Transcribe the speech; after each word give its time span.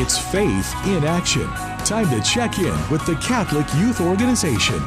It's 0.00 0.16
faith 0.16 0.76
in 0.86 1.02
action. 1.02 1.48
Time 1.84 2.08
to 2.10 2.22
check 2.22 2.60
in 2.60 2.88
with 2.88 3.04
the 3.04 3.16
Catholic 3.16 3.66
Youth 3.74 4.00
Organization. 4.00 4.80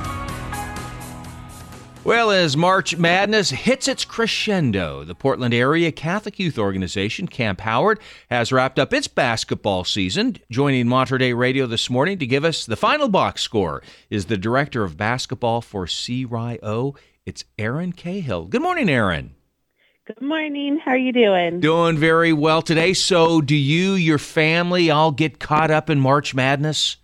Well, 2.05 2.31
as 2.31 2.55
March 2.55 2.95
Madness 2.95 3.49
hits 3.49 3.89
its 3.89 4.05
crescendo, 4.05 5.03
the 5.03 5.13
Portland 5.13 5.53
Area 5.53 5.91
Catholic 5.91 6.39
Youth 6.39 6.57
Organization, 6.57 7.27
Camp 7.27 7.59
Howard, 7.59 7.99
has 8.29 8.53
wrapped 8.53 8.79
up 8.79 8.93
its 8.93 9.09
basketball 9.09 9.83
season. 9.83 10.37
Joining 10.49 10.87
Mater 10.87 11.17
Dei 11.17 11.33
Radio 11.33 11.67
this 11.67 11.89
morning 11.89 12.17
to 12.19 12.25
give 12.25 12.45
us 12.45 12.65
the 12.65 12.77
final 12.77 13.09
box 13.09 13.41
score 13.41 13.83
is 14.09 14.27
the 14.27 14.37
Director 14.37 14.85
of 14.85 14.95
Basketball 14.95 15.59
for 15.59 15.87
CYO. 15.87 16.95
It's 17.25 17.43
Erin 17.59 17.91
Cahill. 17.91 18.45
Good 18.45 18.61
morning, 18.61 18.87
Erin. 18.87 19.35
Good 20.19 20.27
morning. 20.27 20.77
How 20.77 20.91
are 20.91 20.97
you 20.97 21.13
doing? 21.13 21.61
Doing 21.61 21.97
very 21.97 22.33
well 22.33 22.61
today. 22.61 22.93
So, 22.93 23.39
do 23.39 23.55
you, 23.55 23.93
your 23.93 24.17
family, 24.17 24.91
all 24.91 25.13
get 25.13 25.39
caught 25.39 25.71
up 25.71 25.89
in 25.89 26.01
March 26.01 26.35
Madness? 26.35 26.97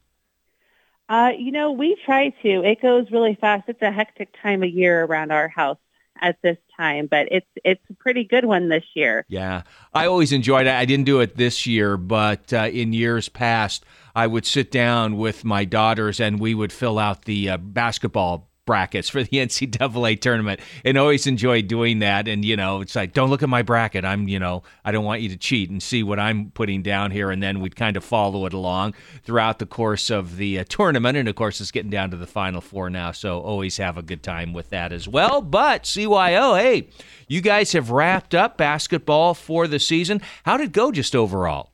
Uh, 1.08 1.32
you 1.38 1.54
know, 1.54 1.72
we 1.72 1.96
try 2.04 2.30
to. 2.42 2.64
It 2.66 2.82
goes 2.82 3.10
really 3.10 3.36
fast. 3.40 3.70
It's 3.70 3.82
a 3.82 3.92
hectic 3.92 4.36
time 4.42 4.62
of 4.62 4.70
year 4.70 5.06
around 5.06 5.32
our 5.32 5.48
house 5.48 5.78
at 6.20 6.42
this 6.42 6.58
time, 6.76 7.08
but 7.08 7.30
it's 7.32 7.48
it's 7.64 7.84
a 7.90 7.94
pretty 7.94 8.26
good 8.26 8.44
one 8.44 8.68
this 8.68 8.84
year. 8.94 9.26
Yeah, 9.30 9.62
I 9.94 10.08
always 10.08 10.34
enjoyed 10.34 10.68
it. 10.68 10.74
I 10.74 10.84
didn't 10.84 11.06
do 11.06 11.22
it 11.22 11.38
this 11.38 11.66
year, 11.66 11.96
but 11.96 12.52
uh, 12.52 12.70
in 12.74 12.92
years 12.92 13.30
past, 13.30 13.86
I 14.16 14.28
would 14.28 14.46
sit 14.46 14.70
down 14.70 15.16
with 15.16 15.46
my 15.46 15.64
daughters 15.64 16.20
and 16.20 16.42
we 16.42 16.54
would 16.54 16.74
fill 16.74 17.00
out 17.00 17.24
the 17.24 17.52
uh, 17.52 17.58
basketball 17.58 18.50
brackets 18.68 19.10
for 19.10 19.24
the 19.24 19.30
NCAA 19.32 20.22
tournament 20.22 20.60
and 20.86 20.96
always 20.96 21.26
enjoy 21.26 21.64
doing 21.64 22.00
that. 22.00 22.28
And, 22.28 22.46
you 22.46 22.56
know, 22.56 22.82
it's 22.82 22.96
like, 22.96 23.14
don't 23.14 23.32
look 23.32 23.42
at 23.42 23.50
my 23.50 23.64
bracket. 23.64 24.06
I'm, 24.06 24.28
you 24.28 24.38
know, 24.38 24.62
I 24.86 24.92
don't 24.92 25.06
want 25.06 25.22
you 25.22 25.30
to 25.30 25.38
cheat 25.38 25.72
and 25.72 25.82
see 25.82 26.04
what 26.04 26.20
I'm 26.20 26.52
putting 26.52 26.84
down 26.84 27.10
here. 27.10 27.32
And 27.32 27.42
then 27.42 27.60
we'd 27.62 27.76
kind 27.76 27.98
of 27.98 28.04
follow 28.04 28.46
it 28.46 28.54
along 28.54 28.94
throughout 29.24 29.58
the 29.58 29.66
course 29.66 30.12
of 30.12 30.38
the 30.38 30.60
uh, 30.60 30.66
tournament. 30.70 31.18
And 31.18 31.28
of 31.28 31.34
course, 31.34 31.60
it's 31.60 31.72
getting 31.72 31.90
down 31.90 32.12
to 32.12 32.18
the 32.18 32.28
final 32.28 32.62
four 32.62 32.92
now. 32.92 33.12
So 33.12 33.40
always 33.40 33.78
have 33.78 33.98
a 33.98 34.04
good 34.04 34.22
time 34.22 34.54
with 34.54 34.70
that 34.70 34.94
as 34.94 35.08
well. 35.08 35.42
But 35.42 35.84
CYO, 35.84 36.60
hey, 36.60 36.90
you 37.28 37.42
guys 37.42 37.72
have 37.72 37.90
wrapped 37.90 38.36
up 38.36 38.58
basketball 38.58 39.34
for 39.34 39.68
the 39.68 39.80
season. 39.80 40.22
How 40.44 40.58
did 40.58 40.68
it 40.68 40.74
go 40.74 40.92
just 40.92 41.16
overall? 41.16 41.72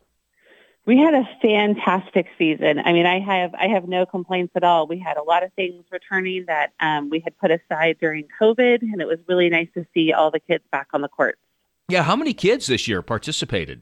We 0.85 0.97
had 0.97 1.13
a 1.13 1.23
fantastic 1.41 2.27
season. 2.37 2.79
I 2.83 2.91
mean, 2.91 3.05
I 3.05 3.19
have 3.19 3.55
I 3.55 3.67
have 3.67 3.87
no 3.87 4.05
complaints 4.05 4.51
at 4.55 4.63
all. 4.63 4.85
We 4.85 4.99
had 4.99 5.15
a 5.15 5.23
lot 5.23 5.43
of 5.43 5.53
things 5.53 5.85
returning 5.91 6.45
that 6.47 6.73
um, 6.79 7.09
we 7.09 7.21
had 7.21 7.37
put 7.37 7.51
aside 7.51 7.97
during 8.01 8.27
COVID, 8.41 8.81
and 8.81 9.01
it 9.01 9.07
was 9.07 9.19
really 9.27 9.49
nice 9.49 9.69
to 9.75 9.85
see 9.93 10.11
all 10.11 10.29
the 10.29 10.41
kids 10.41 10.63
back 10.71 10.87
on 10.93 11.01
the 11.01 11.07
courts. 11.07 11.39
Yeah, 11.87 12.03
how 12.03 12.17
many 12.17 12.33
kids 12.33 12.67
this 12.67 12.87
year 12.87 13.01
participated? 13.01 13.81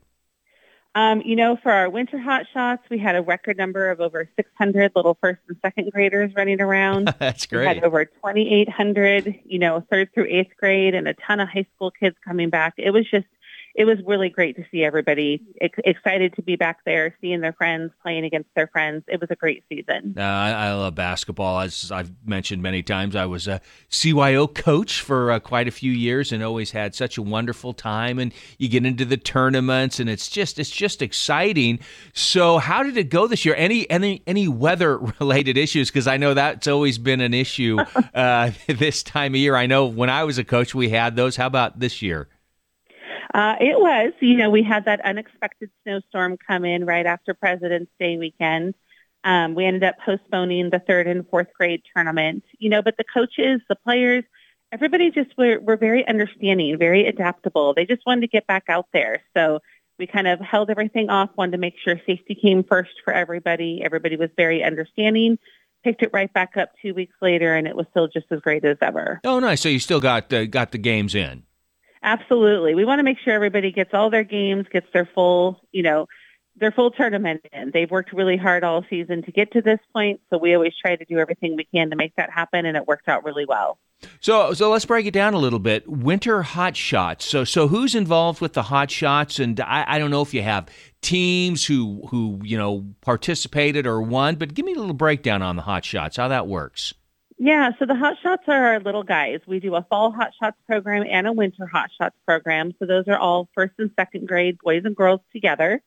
Um, 0.94 1.22
you 1.22 1.38
know, 1.38 1.58
for 1.64 1.72
our 1.72 1.90
winter 1.90 2.20
hot 2.20 2.46
shots, 2.54 2.84
we 2.90 3.00
had 3.00 3.16
a 3.16 3.22
record 3.22 3.58
number 3.58 3.90
of 3.90 4.02
over 4.02 4.30
600 4.36 4.92
little 4.94 5.18
first 5.22 5.40
and 5.48 5.58
second 5.62 5.90
graders 5.92 6.34
running 6.36 6.60
around. 6.60 7.16
That's 7.20 7.46
great. 7.46 7.62
We 7.62 7.76
had 7.76 7.84
over 7.84 8.06
2,800, 8.06 9.40
you 9.46 9.58
know, 9.58 9.86
third 9.90 10.14
through 10.14 10.28
eighth 10.30 10.52
grade, 10.58 10.94
and 10.94 11.08
a 11.08 11.14
ton 11.14 11.40
of 11.40 11.48
high 11.48 11.66
school 11.76 11.92
kids 11.92 12.18
coming 12.26 12.50
back. 12.50 12.74
It 12.78 12.92
was 12.92 13.10
just 13.10 13.26
it 13.76 13.86
was 13.86 13.98
really 14.06 14.30
great 14.30 14.56
to 14.58 14.66
see 14.72 14.84
everybody 14.84 15.42
ex- 15.60 15.80
excited 15.84 16.36
to 16.36 16.42
be 16.42 16.56
back 16.56 16.80
there, 16.86 17.16
seeing 17.22 17.42
their 17.42 17.54
friends, 17.54 17.92
playing 18.02 18.26
against 18.26 18.50
their 18.56 18.68
friends. 18.68 19.04
It 19.08 19.20
was 19.20 19.30
a 19.32 19.36
great 19.36 19.64
season. 19.70 20.16
Uh, 20.18 20.22
I, 20.22 20.52
I, 20.52 20.74
love 20.74 20.96
basketball. 20.96 21.60
As 21.60 21.92
I've 21.92 22.12
mentioned 22.26 22.62
many 22.62 22.84
times, 22.84 23.16
I 23.16 23.26
was 23.26 23.48
a 23.48 23.62
CYO 23.90 24.54
coach 24.54 25.02
for 25.02 25.32
uh, 25.32 25.40
quite 25.40 25.68
a 25.68 25.72
few 25.72 25.92
years 25.92 26.32
and 26.32 26.44
always 26.44 26.72
had 26.72 26.96
such 26.96 27.18
a 27.18 27.22
wonderful 27.22 27.74
time. 27.74 28.20
And 28.20 28.34
you 28.58 28.68
get 28.68 28.86
into 28.86 29.06
the 29.06 29.18
tournaments, 29.18 30.00
and 30.00 30.10
it's 30.10 30.28
just 30.28 30.60
it's 30.60 30.70
just 30.70 31.02
exciting. 31.02 31.80
So, 32.14 32.58
how 32.58 32.84
did 32.84 32.98
it 32.98 33.10
go 33.10 33.28
this 33.28 33.46
year? 33.46 33.56
Any 33.56 33.90
any 33.90 34.24
any 34.28 34.48
weather 34.48 34.98
related 35.20 35.58
issues? 35.58 35.90
Because 35.90 36.08
I 36.08 36.18
know 36.18 36.34
that's 36.34 36.68
always 36.68 36.98
been 36.98 37.22
an 37.22 37.34
issue 37.34 37.80
uh, 38.14 38.52
this 38.68 39.04
time 39.04 39.34
of 39.34 39.38
year. 39.38 39.56
I 39.56 39.68
know 39.68 39.86
when 39.86 40.10
I 40.10 40.24
was 40.24 40.38
a 40.38 40.44
coach, 40.44 40.76
we 40.76 40.90
had 40.90 41.16
those. 41.16 41.36
How 41.36 41.48
about 41.48 41.80
this 41.80 42.02
year? 42.02 42.28
Uh, 43.34 43.56
it 43.60 43.80
was. 43.80 44.14
You 44.20 44.38
know, 44.38 44.50
we 44.50 44.64
had 44.64 44.86
that 44.86 45.02
unexpected 45.02 45.70
snowstorm 45.84 46.38
come 46.38 46.66
in 46.66 46.86
right 46.86 47.06
after 47.06 47.34
President's 47.34 47.92
Day 48.00 48.18
weekend. 48.18 48.76
Um, 49.24 49.56
we 49.56 49.66
ended 49.66 49.84
up 49.84 49.96
postponing 50.04 50.70
the 50.70 50.80
third 50.80 51.08
and 51.08 51.28
fourth 51.30 51.48
grade 51.58 51.84
tournament. 51.94 52.44
You 52.58 52.70
know, 52.70 52.82
but 52.82 52.98
the 52.98 53.04
coaches, 53.04 53.62
the 53.70 53.76
players, 53.76 54.24
everybody 54.72 55.12
just 55.12 55.38
were, 55.38 55.60
were 55.60 55.78
very 55.78 56.08
understanding, 56.08 56.78
very 56.78 57.08
adaptable. 57.08 57.74
They 57.74 57.86
just 57.86 58.06
wanted 58.06 58.22
to 58.22 58.28
get 58.28 58.48
back 58.48 58.64
out 58.68 58.88
there. 58.94 59.22
So 59.36 59.60
we 60.00 60.08
kind 60.08 60.28
of 60.28 60.40
held 60.40 60.70
everything 60.70 61.10
off, 61.10 61.30
wanted 61.38 61.52
to 61.52 61.58
make 61.60 61.76
sure 61.84 62.02
safety 62.06 62.36
came 62.36 62.64
first 62.64 62.92
for 63.06 63.14
everybody. 63.14 63.82
Everybody 63.84 64.18
was 64.18 64.30
very 64.36 64.64
understanding 64.64 65.38
picked 65.84 66.04
it 66.04 66.10
right 66.14 66.32
back 66.34 66.58
up 66.58 66.72
two 66.82 66.94
weeks 66.94 67.16
later, 67.22 67.56
and 67.56 67.68
it 67.68 67.76
was 67.76 67.86
still 67.92 68.08
just 68.08 68.28
as 68.32 68.40
great 68.40 68.64
as 68.66 68.78
ever. 68.82 69.20
Oh, 69.24 69.40
nice! 69.40 69.62
So 69.62 69.70
you 69.70 69.80
still 69.80 70.00
got 70.00 70.32
uh, 70.32 70.46
got 70.46 70.72
the 70.72 70.78
games 70.78 71.16
in. 71.16 71.44
Absolutely. 72.04 72.76
We 72.76 72.86
want 72.86 73.00
to 73.00 73.04
make 73.04 73.20
sure 73.20 73.34
everybody 73.34 73.72
gets 73.72 73.94
all 73.94 74.10
their 74.10 74.24
games, 74.24 74.66
gets 74.72 74.88
their 74.92 75.06
full, 75.14 75.62
you 75.72 75.84
know, 75.84 76.08
their 76.56 76.72
full 76.72 76.92
tournament 76.92 77.46
in. 77.54 77.72
They've 77.72 77.90
worked 77.90 78.12
really 78.12 78.38
hard 78.38 78.64
all 78.64 78.84
season 78.90 79.24
to 79.24 79.32
get 79.32 79.52
to 79.54 79.62
this 79.62 79.80
point, 79.94 80.20
so 80.30 80.38
we 80.38 80.54
always 80.54 80.74
try 80.80 80.96
to 80.96 81.06
do 81.06 81.18
everything 81.18 81.56
we 81.56 81.66
can 81.66 81.90
to 81.92 81.96
make 81.96 82.16
that 82.16 82.30
happen, 82.30 82.66
and 82.66 82.76
it 82.76 82.88
worked 82.88 83.08
out 83.08 83.24
really 83.24 83.46
well. 83.46 83.78
So, 84.20 84.54
so 84.54 84.70
let's 84.72 84.86
break 84.86 85.06
it 85.06 85.14
down 85.14 85.34
a 85.34 85.38
little 85.38 85.60
bit. 85.60 85.88
Winter 85.88 86.42
hot 86.42 86.76
shots. 86.76 87.26
So, 87.26 87.44
so 87.44 87.68
who's 87.68 87.94
involved 87.96 88.42
with 88.42 88.54
the 88.54 88.64
hot 88.64 88.90
shots? 88.90 89.40
And 89.40 89.60
I, 89.60 89.86
I 89.88 90.00
don't 90.00 90.12
know 90.12 90.22
if 90.22 90.34
you 90.34 90.42
have 90.42 90.68
teams 91.02 91.66
who 91.66 92.08
who 92.10 92.40
you 92.44 92.58
know 92.58 92.86
participated 93.02 93.86
or 93.86 94.02
won, 94.02 94.36
but 94.36 94.54
give 94.54 94.66
me 94.66 94.74
a 94.74 94.80
little 94.80 94.94
breakdown 94.94 95.42
on 95.42 95.56
the 95.56 95.62
hot 95.62 95.86
shots. 95.86 96.18
How 96.18 96.28
that 96.28 96.48
works. 96.48 96.94
Yeah, 97.44 97.72
so 97.80 97.88
the 97.88 97.96
Hot 97.96 98.18
Shots 98.22 98.44
are 98.46 98.66
our 98.68 98.80
little 98.80 99.02
guys. 99.02 99.40
We 99.48 99.60
do 99.60 99.74
a 99.74 99.82
fall 99.90 100.12
Hot 100.12 100.30
Shots 100.40 100.58
program 100.68 101.08
and 101.10 101.26
a 101.26 101.34
winter 101.34 101.66
Hot 101.66 101.90
Shots 102.00 102.16
program. 102.24 102.72
So 102.78 102.86
those 102.86 103.08
are 103.08 103.18
all 103.18 103.50
first 103.56 103.74
and 103.80 103.90
second 103.96 104.28
grade 104.28 104.60
boys 104.64 104.84
and 104.86 104.96
girls 104.96 105.22
together. 105.34 105.82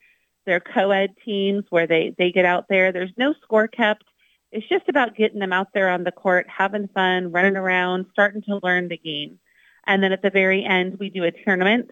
They're 0.47 0.59
co-ed 0.59 1.10
teams 1.25 1.62
where 1.70 1.87
they, 1.87 2.12
they 2.19 2.32
get 2.32 2.44
out 2.44 2.66
there. 2.69 2.91
There's 2.91 3.12
no 3.16 3.34
score 3.44 3.69
kept. 3.69 4.03
It's 4.50 4.69
just 4.69 4.88
about 4.88 5.15
getting 5.15 5.38
them 5.38 5.53
out 5.53 5.69
there 5.72 5.91
on 5.91 6.03
the 6.03 6.10
court, 6.10 6.47
having 6.48 6.88
fun, 6.88 7.31
running 7.31 7.56
around, 7.56 8.06
starting 8.10 8.42
to 8.48 8.59
learn 8.60 8.88
the 8.88 8.98
game. 8.98 9.38
And 9.86 10.03
then 10.03 10.10
at 10.10 10.22
the 10.22 10.31
very 10.31 10.65
end, 10.65 10.97
we 10.98 11.09
do 11.09 11.22
a 11.22 11.31
tournament, 11.31 11.88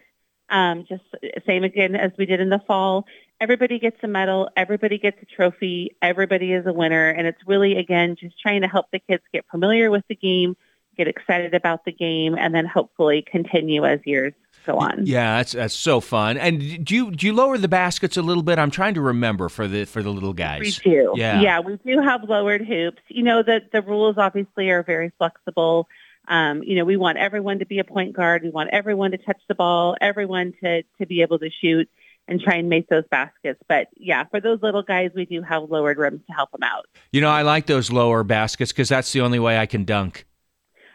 um, 0.51 0.87
just 0.89 1.05
same 1.47 1.63
again 1.63 1.95
as 1.95 2.11
we 2.19 2.27
did 2.27 2.41
in 2.41 2.49
the 2.49 2.63
fall 2.67 3.07
everybody 3.43 3.81
gets 3.81 3.97
a 4.05 4.07
medal, 4.07 4.49
everybody 4.57 4.99
gets 4.99 5.21
a 5.21 5.27
trophy, 5.27 5.97
everybody 6.01 6.53
is 6.53 6.65
a 6.65 6.73
winner. 6.73 7.09
And 7.09 7.27
it's 7.27 7.41
really, 7.45 7.77
again, 7.77 8.15
just 8.19 8.41
trying 8.41 8.63
to 8.63 8.69
help 8.69 8.87
the 8.93 9.01
kids 9.01 9.25
get 9.33 9.45
familiar 9.51 9.91
with 9.91 10.05
the 10.09 10.15
game, 10.15 10.57
get 10.97 11.09
excited 11.09 11.53
about 11.53 11.85
the 11.85 11.91
game, 11.91 12.37
and 12.39 12.55
then 12.55 12.67
hopefully 12.67 13.25
continue 13.29 13.85
as 13.85 13.99
years 14.05 14.33
go 14.65 14.79
on. 14.79 15.07
Yeah, 15.07 15.39
that's 15.39 15.53
that's 15.53 15.75
so 15.75 16.01
fun. 16.01 16.39
And 16.39 16.85
do 16.85 16.95
you 16.95 17.11
do 17.11 17.27
you 17.27 17.33
lower 17.33 17.59
the 17.59 17.67
baskets 17.67 18.17
a 18.17 18.23
little 18.23 18.45
bit? 18.45 18.61
I'm 18.61 18.71
trying 18.71 18.95
to 18.95 19.01
remember 19.01 19.49
for 19.49 19.67
the 19.67 19.87
for 19.87 20.05
the 20.05 20.11
little 20.11 20.35
guys. 20.35 20.61
We 20.61 20.93
do. 20.93 21.15
Yeah, 21.17 21.41
yeah, 21.41 21.61
we 21.61 21.79
do 21.85 22.01
have 22.01 22.23
lowered 22.23 22.65
hoops. 22.65 23.03
You 23.09 23.25
know, 23.25 23.43
the 23.43 23.61
the 23.73 23.83
rules 23.83 24.19
obviously 24.19 24.71
are 24.71 24.85
very 24.85 25.11
flexible. 25.19 25.89
Um, 26.29 26.63
you 26.63 26.77
know, 26.77 26.85
we 26.85 26.97
want 26.97 27.19
everyone 27.19 27.59
to 27.59 27.67
be 27.67 27.81
a 27.81 27.85
point 27.85 28.15
guard. 28.15 28.45
We 28.45 28.51
want 28.51 28.71
everyone 28.73 29.11
to 29.11 29.19
touch 29.19 29.41
the 29.49 29.57
ball, 29.57 29.97
everyone 30.01 30.55
to 30.63 30.85
to 31.01 31.07
be 31.07 31.23
able 31.23 31.41
to 31.41 31.51
shoot 31.51 31.89
and 32.29 32.41
try 32.41 32.57
and 32.57 32.69
make 32.69 32.89
those 32.89 33.05
baskets. 33.11 33.61
But 33.69 33.89
yeah, 33.97 34.25
for 34.25 34.41
those 34.41 34.61
little 34.63 34.83
guys, 34.83 35.11
we 35.15 35.25
do 35.25 35.43
have 35.43 35.65
lowered 35.71 35.99
rims 35.99 36.21
to 36.27 36.33
help 36.33 36.51
them 36.53 36.63
out. 36.63 36.87
You 37.11 37.21
know, 37.21 37.31
I 37.31 37.43
like 37.43 37.67
those 37.67 37.91
lower 37.91 38.23
baskets 38.25 38.73
because 38.73 38.89
that's 38.89 39.13
the 39.13 39.21
only 39.21 39.39
way 39.39 39.59
I 39.59 39.67
can 39.67 39.85
dunk. 39.85 40.27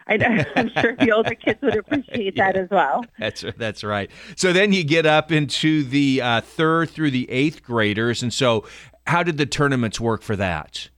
I, 0.08 0.14
am 0.56 0.70
sure 0.80 0.96
the 0.96 1.12
older 1.12 1.34
kids 1.34 1.60
would 1.62 1.76
appreciate 1.76 2.34
yeah, 2.36 2.52
that 2.52 2.60
as 2.60 2.70
well. 2.70 3.04
That's 3.18 3.44
that's 3.56 3.84
right. 3.84 4.10
So 4.36 4.52
then 4.52 4.72
you 4.72 4.84
get 4.84 5.06
up 5.06 5.30
into 5.30 5.84
the 5.84 6.22
uh, 6.22 6.40
third 6.40 6.90
through 6.90 7.10
the 7.10 7.30
eighth 7.30 7.62
graders, 7.62 8.22
and 8.22 8.32
so 8.32 8.64
how 9.06 9.22
did 9.22 9.36
the 9.36 9.46
tournaments 9.46 10.00
work 10.00 10.22
for 10.22 10.36
that? 10.36 10.88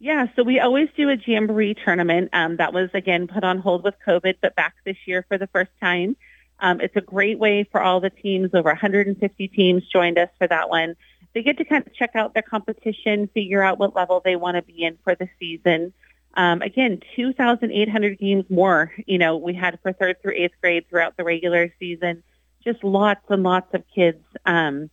Yeah, 0.00 0.26
so 0.36 0.44
we 0.44 0.60
always 0.60 0.88
do 0.96 1.08
a 1.10 1.16
jamboree 1.16 1.74
tournament. 1.74 2.30
Um, 2.32 2.56
that 2.56 2.72
was 2.72 2.90
again 2.94 3.26
put 3.26 3.44
on 3.44 3.58
hold 3.58 3.84
with 3.84 3.94
COVID, 4.06 4.36
but 4.40 4.54
back 4.54 4.74
this 4.84 4.96
year 5.06 5.24
for 5.28 5.38
the 5.38 5.48
first 5.48 5.70
time. 5.80 6.16
Um, 6.60 6.80
it's 6.80 6.96
a 6.96 7.00
great 7.00 7.38
way 7.38 7.64
for 7.70 7.80
all 7.80 8.00
the 8.00 8.10
teams. 8.10 8.50
Over 8.54 8.70
150 8.70 9.48
teams 9.48 9.82
joined 9.92 10.18
us 10.18 10.28
for 10.38 10.46
that 10.46 10.68
one. 10.68 10.96
They 11.34 11.42
get 11.42 11.58
to 11.58 11.64
kind 11.64 11.86
of 11.86 11.94
check 11.94 12.10
out 12.14 12.34
their 12.34 12.42
competition, 12.42 13.28
figure 13.32 13.62
out 13.62 13.78
what 13.78 13.94
level 13.94 14.20
they 14.24 14.36
want 14.36 14.56
to 14.56 14.62
be 14.62 14.82
in 14.82 14.98
for 15.04 15.14
the 15.14 15.28
season. 15.38 15.92
Um, 16.34 16.62
again, 16.62 17.00
2,800 17.16 18.18
games 18.18 18.44
more, 18.48 18.92
you 19.06 19.18
know, 19.18 19.36
we 19.36 19.54
had 19.54 19.78
for 19.82 19.92
third 19.92 20.20
through 20.22 20.34
eighth 20.36 20.54
grade 20.60 20.88
throughout 20.88 21.16
the 21.16 21.24
regular 21.24 21.72
season. 21.78 22.22
Just 22.64 22.82
lots 22.84 23.24
and 23.28 23.42
lots 23.42 23.72
of 23.74 23.82
kids 23.94 24.22
um, 24.46 24.90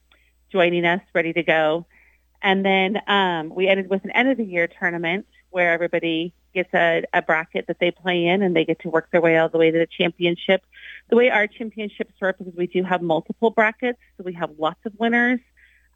joining 0.51 0.85
us, 0.85 1.01
ready 1.13 1.33
to 1.33 1.43
go. 1.43 1.85
And 2.41 2.65
then 2.65 3.01
um, 3.07 3.53
we 3.53 3.67
ended 3.67 3.89
with 3.89 4.03
an 4.05 4.11
end 4.11 4.29
of 4.29 4.37
the 4.37 4.45
year 4.45 4.67
tournament 4.67 5.25
where 5.49 5.71
everybody 5.71 6.33
gets 6.53 6.73
a, 6.73 7.03
a 7.13 7.21
bracket 7.21 7.67
that 7.67 7.79
they 7.79 7.91
play 7.91 8.25
in 8.25 8.41
and 8.41 8.55
they 8.55 8.65
get 8.65 8.79
to 8.79 8.89
work 8.89 9.09
their 9.11 9.21
way 9.21 9.37
all 9.37 9.49
the 9.49 9.57
way 9.57 9.71
to 9.71 9.77
the 9.77 9.87
championship. 9.87 10.63
The 11.09 11.15
way 11.15 11.29
our 11.29 11.47
championships 11.47 12.13
work 12.19 12.37
is 12.39 12.53
we 12.55 12.67
do 12.67 12.83
have 12.83 13.01
multiple 13.01 13.51
brackets, 13.51 13.99
so 14.17 14.23
we 14.23 14.33
have 14.33 14.51
lots 14.57 14.79
of 14.85 14.93
winners. 14.97 15.39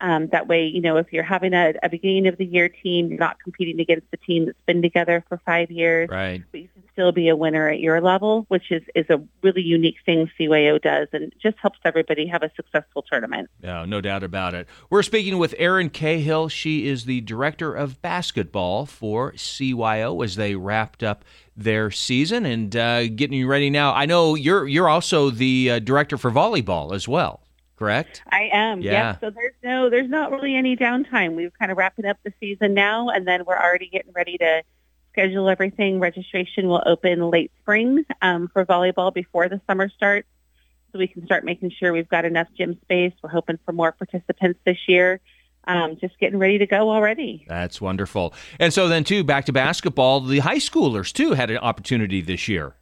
Um, 0.02 0.28
that 0.28 0.48
way, 0.48 0.66
you 0.66 0.82
know, 0.82 0.98
if 0.98 1.12
you're 1.12 1.24
having 1.24 1.54
a, 1.54 1.74
a 1.84 1.90
beginning 1.90 2.28
of 2.28 2.38
the 2.38 2.46
year 2.46 2.70
team, 2.70 3.10
you're 3.10 3.20
not 3.20 3.38
competing 3.44 3.82
against 3.82 4.08
a 4.14 4.18
team 4.18 4.46
that's 4.46 4.62
been 4.66 4.82
together 4.82 5.26
for 5.28 5.38
five 5.46 5.72
years. 5.72 6.10
Right. 6.10 6.44
But 6.52 6.62
you 6.62 6.70
can 6.74 6.79
still 7.00 7.12
be 7.14 7.30
a 7.30 7.36
winner 7.36 7.70
at 7.70 7.80
your 7.80 8.02
level, 8.02 8.46
which 8.50 8.72
is, 8.72 8.84
is 8.94 9.06
a 9.10 9.24
really 9.42 9.62
unique 9.62 9.96
thing 10.06 10.30
CYO 10.38 10.82
does 10.82 11.08
and 11.14 11.34
just 11.42 11.58
helps 11.60 11.80
everybody 11.86 12.28
have 12.28 12.44
a 12.44 12.52
successful 12.58 13.06
tournament. 13.10 13.50
Yeah, 13.64 13.86
no 13.86 14.02
doubt 14.02 14.22
about 14.22 14.54
it. 14.54 14.68
We're 14.90 15.04
speaking 15.04 15.38
with 15.38 15.56
Erin 15.58 15.92
Cahill. 15.92 16.50
She 16.50 16.88
is 16.88 17.06
the 17.06 17.22
director 17.22 17.74
of 17.74 18.02
basketball 18.02 18.86
for 18.86 19.32
CYO 19.32 20.26
as 20.26 20.36
they 20.36 20.56
wrapped 20.56 21.02
up 21.02 21.24
their 21.56 21.90
season 21.90 22.46
and 22.46 22.76
uh, 22.76 23.08
getting 23.08 23.38
you 23.38 23.48
ready 23.48 23.70
now. 23.70 23.94
I 23.94 24.06
know 24.06 24.36
you're 24.36 24.68
you're 24.68 24.90
also 24.90 25.30
the 25.30 25.72
uh, 25.72 25.80
director 25.80 26.18
for 26.18 26.32
volleyball 26.32 26.94
as 26.94 27.08
well 27.08 27.42
correct? 27.78 28.24
I 28.30 28.50
am. 28.52 28.82
Yeah. 28.82 29.18
So 29.22 29.30
there's 29.30 29.54
no, 29.64 29.90
there's 29.90 30.10
not 30.10 30.32
really 30.32 30.54
any 30.54 30.76
downtime. 30.76 31.38
We're 31.38 31.50
kind 31.52 31.72
of 31.72 31.78
wrapping 31.78 32.06
up 32.06 32.18
the 32.26 32.34
season 32.38 32.74
now, 32.74 33.08
and 33.08 33.26
then 33.26 33.46
we're 33.46 33.58
already 33.58 33.88
getting 33.88 34.12
ready 34.12 34.38
to 34.38 34.64
schedule 35.20 35.50
everything. 35.50 36.00
Registration 36.00 36.68
will 36.68 36.82
open 36.86 37.30
late 37.30 37.52
spring 37.62 38.06
um, 38.22 38.48
for 38.54 38.66
volleyball 38.66 39.14
before 39.14 39.50
the 39.50 39.60
summer 39.68 39.90
starts, 39.90 40.28
so 40.92 41.00
we 41.00 41.08
can 41.08 41.26
start 41.26 41.44
making 41.44 41.72
sure 41.72 41.92
we've 41.92 42.08
got 42.08 42.24
enough 42.24 42.48
gym 42.58 42.78
space. 42.84 43.12
We're 43.22 43.30
hoping 43.30 43.60
for 43.66 43.74
more 43.74 43.92
participants 43.92 44.60
this 44.66 44.78
year. 44.88 45.20
Um, 45.66 45.98
just 46.00 46.18
getting 46.20 46.40
ready 46.40 46.58
to 46.60 46.66
go 46.66 46.90
already. 46.90 47.46
That's 47.48 47.82
wonderful. 47.82 48.34
And 48.60 48.74
so 48.74 48.88
then 48.88 49.04
too, 49.04 49.24
back 49.26 49.46
to 49.46 49.54
basketball. 49.54 50.22
The 50.22 50.40
high 50.40 50.58
schoolers 50.58 51.12
too 51.12 51.34
had 51.34 51.52
an 51.52 51.58
opportunity 51.58 52.22
this 52.22 52.48
year. 52.48 52.76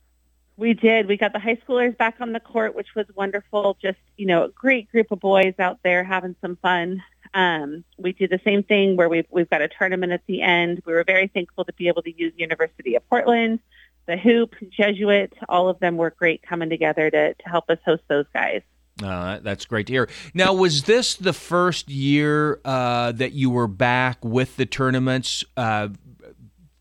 We 0.57 0.73
did. 0.73 1.07
We 1.07 1.17
got 1.17 1.33
the 1.33 1.39
high 1.39 1.55
schoolers 1.67 1.97
back 1.97 2.17
on 2.19 2.33
the 2.33 2.39
court, 2.39 2.75
which 2.75 2.95
was 2.95 3.07
wonderful. 3.15 3.77
Just, 3.81 3.97
you 4.15 4.27
know, 4.27 4.45
a 4.45 4.49
great 4.49 4.91
group 4.91 5.11
of 5.11 5.19
boys 5.19 5.55
out 5.59 5.79
there 5.83 6.03
having 6.03 6.35
some 6.39 6.55
fun. 6.57 7.01
Um, 7.37 7.83
we 7.99 8.13
do 8.13 8.27
the 8.27 8.39
same 8.43 8.63
thing 8.63 8.95
where 8.95 9.07
we've, 9.07 9.27
we've 9.29 9.49
got 9.49 9.61
a 9.61 9.67
tournament 9.67 10.11
at 10.11 10.21
the 10.25 10.41
end. 10.41 10.81
We 10.87 10.93
were 10.93 11.03
very 11.03 11.27
thankful 11.27 11.65
to 11.65 11.73
be 11.73 11.87
able 11.87 12.01
to 12.01 12.11
use 12.11 12.33
University 12.35 12.95
of 12.95 13.07
Portland, 13.07 13.59
the 14.07 14.17
Hoop, 14.17 14.55
Jesuit. 14.71 15.33
All 15.47 15.69
of 15.69 15.79
them 15.79 15.97
were 15.97 16.09
great 16.09 16.41
coming 16.41 16.71
together 16.71 17.11
to, 17.11 17.35
to 17.35 17.43
help 17.49 17.69
us 17.69 17.77
host 17.85 18.01
those 18.07 18.25
guys. 18.33 18.63
Uh, 19.03 19.37
that's 19.43 19.65
great 19.65 19.85
to 19.85 19.93
hear. 19.93 20.09
Now, 20.33 20.55
was 20.55 20.83
this 20.83 21.13
the 21.13 21.31
first 21.31 21.89
year 21.89 22.59
uh, 22.65 23.11
that 23.11 23.33
you 23.33 23.51
were 23.51 23.67
back 23.67 24.25
with 24.25 24.55
the 24.55 24.65
tournaments 24.65 25.43
uh, 25.55 25.89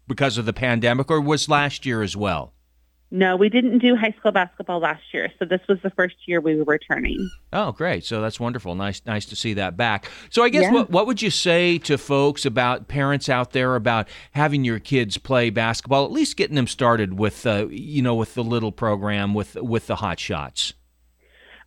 because 0.09 0.39
of 0.39 0.47
the 0.47 0.55
pandemic, 0.55 1.11
or 1.11 1.21
was 1.21 1.51
last 1.51 1.85
year 1.85 2.01
as 2.01 2.17
well? 2.17 2.55
No, 3.13 3.37
we 3.37 3.49
didn't 3.49 3.79
do 3.79 3.95
high 3.95 4.13
school 4.19 4.33
basketball 4.33 4.81
last 4.81 5.03
year, 5.15 5.31
so 5.39 5.45
this 5.45 5.61
was 5.69 5.79
the 5.83 5.91
first 5.91 6.17
year 6.27 6.41
we 6.41 6.57
were 6.57 6.65
returning. 6.65 7.31
Oh, 7.53 7.71
great! 7.71 8.05
So 8.05 8.21
that's 8.21 8.41
wonderful. 8.41 8.75
Nice, 8.75 9.01
nice 9.07 9.25
to 9.27 9.37
see 9.37 9.55
that 9.55 9.77
back. 9.77 10.11
So 10.29 10.43
I 10.43 10.49
guess 10.49 10.65
Yeah. 10.65 10.73
what 10.73 10.91
what 10.91 11.07
would 11.07 11.23
you 11.23 11.31
say 11.31 11.79
to 11.79 11.99
folks 11.99 12.45
about 12.45 12.89
parents 12.89 13.29
out 13.29 13.53
there 13.53 13.77
about 13.77 14.09
having 14.33 14.65
your 14.65 14.81
kids 14.81 15.19
play 15.19 15.51
basketball? 15.51 16.05
At 16.05 16.11
least 16.11 16.37
getting 16.37 16.57
them 16.57 16.67
started 16.67 17.17
with 17.17 17.47
uh, 17.47 17.69
you 17.71 18.03
know 18.03 18.17
with 18.17 18.35
the 18.35 18.43
little 18.43 18.73
program 18.73 19.35
with 19.35 19.55
with 19.55 19.87
the 19.87 19.97
hot 19.97 20.19
shots. 20.19 20.75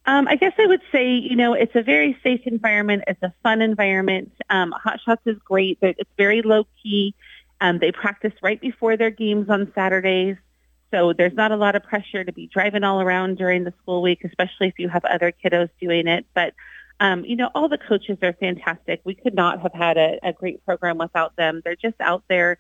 Um, 0.06 0.28
I 0.28 0.36
guess 0.36 0.54
I 0.58 0.66
would 0.66 0.82
say, 0.92 1.08
you 1.14 1.36
know, 1.36 1.54
it's 1.54 1.76
a 1.76 1.84
very 1.84 2.18
safe 2.24 2.42
environment. 2.46 3.04
It's 3.08 3.22
a 3.22 3.32
fun 3.44 3.62
environment. 3.62 4.32
Um, 4.50 4.74
Hot 4.84 5.00
Shots 5.06 5.22
is 5.26 5.38
great, 5.46 5.78
but 5.80 5.96
it's 6.00 6.10
very 6.18 6.42
low 6.42 6.66
key. 6.82 7.14
Um, 7.62 7.78
they 7.80 7.92
practice 7.92 8.34
right 8.42 8.60
before 8.60 8.98
their 8.98 9.12
games 9.12 9.50
on 9.50 9.72
Saturdays. 9.76 10.38
So 10.92 11.14
there's 11.14 11.34
not 11.34 11.52
a 11.52 11.56
lot 11.56 11.76
of 11.76 11.84
pressure 11.84 12.24
to 12.24 12.32
be 12.32 12.48
driving 12.48 12.84
all 12.84 13.02
around 13.02 13.38
during 13.38 13.64
the 13.64 13.74
school 13.82 14.02
week, 14.02 14.24
especially 14.24 14.68
if 14.68 14.74
you 14.78 14.90
have 14.90 15.06
other 15.06 15.32
kiddos 15.32 15.70
doing 15.80 16.08
it. 16.08 16.26
But, 16.34 16.54
um, 17.00 17.24
you 17.26 17.36
know, 17.36 17.50
all 17.54 17.70
the 17.70 17.78
coaches 17.78 18.18
are 18.24 18.34
fantastic. 18.34 19.02
We 19.04 19.16
could 19.16 19.36
not 19.36 19.62
have 19.62 19.74
had 19.74 19.98
a, 19.98 20.20
a 20.24 20.34
great 20.34 20.66
program 20.66 20.98
without 20.98 21.36
them. 21.36 21.62
They're 21.64 21.76
just 21.76 22.00
out 22.00 22.24
there 22.28 22.58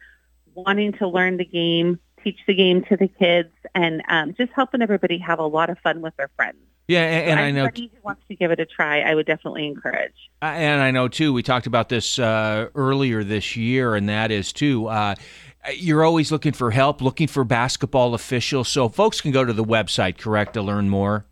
wanting 0.53 0.93
to 0.93 1.07
learn 1.07 1.37
the 1.37 1.45
game, 1.45 1.99
teach 2.23 2.39
the 2.47 2.53
game 2.53 2.83
to 2.85 2.97
the 2.97 3.07
kids, 3.07 3.49
and 3.73 4.03
um, 4.09 4.35
just 4.35 4.51
helping 4.53 4.81
everybody 4.81 5.17
have 5.19 5.39
a 5.39 5.45
lot 5.45 5.69
of 5.69 5.79
fun 5.79 6.01
with 6.01 6.15
their 6.17 6.29
friends. 6.35 6.57
Yeah, 6.89 7.03
and, 7.03 7.31
and 7.31 7.39
I 7.39 7.51
know 7.51 7.65
Anybody 7.65 7.91
who 7.93 8.01
wants 8.03 8.23
to 8.29 8.35
give 8.35 8.49
it 8.49 8.59
a 8.59 8.65
try, 8.65 9.01
I 9.01 9.13
would 9.13 9.27
definitely 9.27 9.67
encourage. 9.67 10.15
And 10.41 10.81
I 10.81 10.89
know 10.89 11.07
too. 11.07 11.33
We 11.33 11.43
talked 11.43 11.67
about 11.67 11.87
this 11.87 12.17
uh, 12.17 12.69
earlier 12.73 13.23
this 13.23 13.55
year, 13.55 13.93
and 13.93 14.09
that 14.09 14.31
is 14.31 14.51
too. 14.51 14.87
Uh, 14.87 15.13
you're 15.75 16.03
always 16.03 16.31
looking 16.31 16.53
for 16.53 16.71
help, 16.71 17.01
looking 17.01 17.27
for 17.27 17.43
basketball 17.43 18.13
officials. 18.13 18.69
So 18.69 18.89
folks 18.89 19.21
can 19.21 19.31
go 19.31 19.43
to 19.45 19.53
the 19.53 19.63
website, 19.63 20.17
correct, 20.17 20.53
to 20.53 20.61
learn 20.61 20.89
more. 20.89 21.25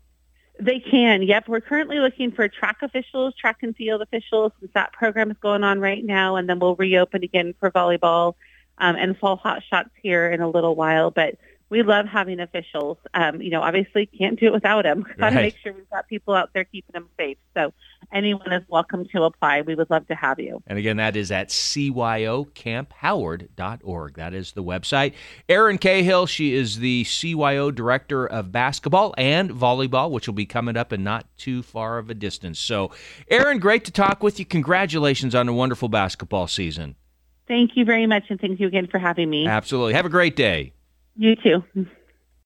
They 0.60 0.80
can. 0.80 1.22
Yep. 1.22 1.48
We're 1.48 1.60
currently 1.60 1.98
looking 1.98 2.32
for 2.32 2.48
track 2.48 2.78
officials, 2.82 3.34
track 3.40 3.58
and 3.62 3.76
field 3.76 4.02
officials, 4.02 4.52
since 4.58 4.72
that 4.74 4.92
program 4.92 5.30
is 5.30 5.36
going 5.40 5.62
on 5.62 5.78
right 5.78 6.04
now, 6.04 6.36
and 6.36 6.48
then 6.48 6.58
we'll 6.58 6.74
reopen 6.74 7.22
again 7.22 7.54
for 7.60 7.70
volleyball 7.70 8.34
um, 8.78 8.96
and 8.96 9.16
fall 9.16 9.36
hot 9.36 9.62
shots 9.70 9.90
here 10.02 10.28
in 10.30 10.40
a 10.40 10.50
little 10.50 10.74
while. 10.74 11.10
But 11.10 11.36
we 11.70 11.82
love 11.82 12.06
having 12.06 12.40
officials. 12.40 12.96
Um, 13.14 13.40
you 13.42 13.50
know, 13.50 13.62
obviously 13.62 14.06
can't 14.06 14.40
do 14.40 14.46
it 14.46 14.52
without 14.52 14.84
them. 14.84 15.04
Got 15.18 15.30
to 15.30 15.36
make 15.36 15.56
sure 15.62 15.72
we've 15.72 15.88
got 15.90 16.08
people 16.08 16.34
out 16.34 16.50
there 16.54 16.64
keeping 16.64 16.92
them 16.92 17.08
safe. 17.18 17.38
So 17.54 17.72
anyone 18.12 18.52
is 18.52 18.62
welcome 18.68 19.06
to 19.12 19.22
apply. 19.24 19.62
We 19.62 19.74
would 19.74 19.90
love 19.90 20.06
to 20.08 20.14
have 20.14 20.38
you. 20.40 20.62
And 20.66 20.78
again, 20.78 20.96
that 20.96 21.16
is 21.16 21.30
at 21.30 21.48
cyoCampHoward.org. 21.48 24.14
That 24.14 24.32
is 24.34 24.52
the 24.52 24.62
website. 24.62 25.14
Erin 25.48 25.78
Cahill, 25.78 26.26
she 26.26 26.54
is 26.54 26.78
the 26.78 27.04
CYO 27.04 27.74
Director 27.74 28.26
of 28.26 28.52
Basketball 28.52 29.14
and 29.18 29.50
Volleyball, 29.50 30.10
which 30.10 30.26
will 30.26 30.34
be 30.34 30.46
coming 30.46 30.76
up 30.76 30.92
in 30.92 31.02
not 31.04 31.26
too 31.36 31.62
far 31.62 31.98
of 31.98 32.08
a 32.08 32.14
distance. 32.14 32.58
So, 32.58 32.90
Erin, 33.30 33.58
great 33.58 33.84
to 33.84 33.90
talk 33.90 34.22
with 34.22 34.38
you. 34.38 34.46
Congratulations 34.46 35.34
on 35.34 35.48
a 35.48 35.52
wonderful 35.52 35.88
basketball 35.88 36.46
season. 36.46 36.94
Thank 37.46 37.72
you 37.76 37.84
very 37.86 38.06
much, 38.06 38.24
and 38.28 38.38
thank 38.40 38.60
you 38.60 38.66
again 38.66 38.88
for 38.90 38.98
having 38.98 39.30
me. 39.30 39.46
Absolutely. 39.46 39.94
Have 39.94 40.04
a 40.04 40.10
great 40.10 40.36
day. 40.36 40.74
You 41.18 41.36
too. 41.36 41.86